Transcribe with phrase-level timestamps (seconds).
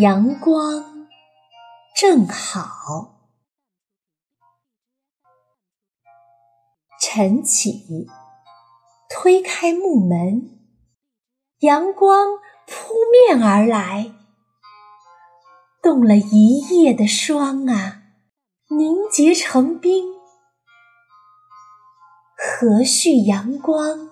[0.00, 1.08] 阳光
[1.96, 3.18] 正好。
[7.02, 8.06] 晨起，
[9.10, 10.60] 推开木门，
[11.62, 14.12] 阳光扑面而来，
[15.82, 18.02] 冻了一夜的霜啊，
[18.68, 20.14] 凝结成冰。
[22.36, 24.10] 和煦阳光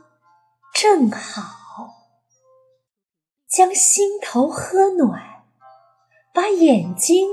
[0.75, 1.43] 正好，
[3.49, 5.36] 将心头喝暖。
[6.47, 7.27] 把眼睛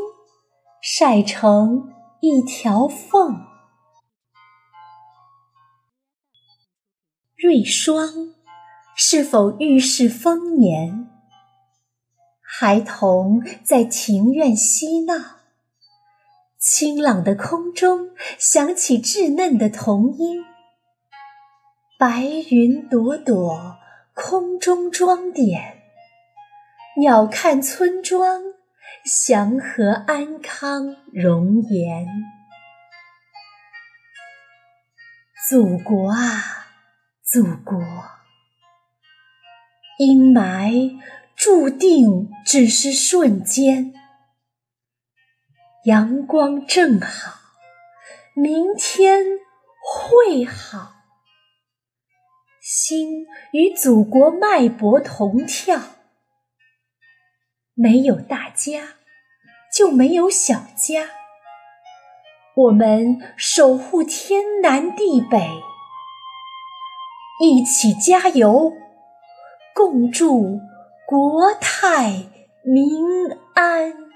[0.81, 3.45] 晒成一条缝。
[7.37, 8.33] 瑞霜
[8.95, 11.07] 是否预示丰年？
[12.41, 15.13] 孩童在庭院嬉闹，
[16.57, 20.43] 清朗的空中响起稚嫩的童音。
[21.99, 23.77] 白云朵朵
[24.15, 25.83] 空中装点，
[26.99, 28.52] 鸟瞰村庄。
[29.05, 32.07] 祥和安康，容颜。
[35.49, 36.67] 祖国啊，
[37.21, 37.81] 祖国，
[39.99, 40.99] 阴霾
[41.35, 43.93] 注定只是瞬间。
[45.83, 47.39] 阳光正好，
[48.35, 49.25] 明天
[49.83, 50.93] 会好。
[52.61, 55.81] 心与祖国脉搏同跳。
[57.75, 58.95] 没有大家，
[59.75, 61.09] 就没有小家。
[62.55, 65.49] 我们守护天南地北，
[67.41, 68.71] 一起加油，
[69.73, 70.59] 共祝
[71.07, 72.11] 国泰
[72.63, 74.12] 民安。